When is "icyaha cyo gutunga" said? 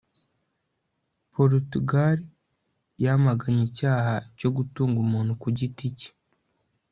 3.69-4.97